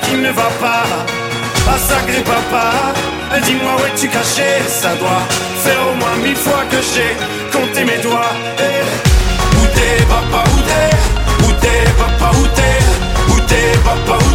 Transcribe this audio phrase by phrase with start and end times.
[0.10, 0.86] qui ne va pas.
[1.72, 2.66] Ah sacré papa,
[3.36, 5.24] eh, dis-moi où es-tu caché Ça doit
[5.64, 7.14] faire au moins mille fois que j'ai
[7.56, 8.34] compté mes doigts.
[8.58, 8.82] Eh,
[9.58, 10.92] où t'es papa, où t'es?
[11.46, 12.80] Où t'es papa, où t'es?
[13.32, 14.29] Où t'es papa, où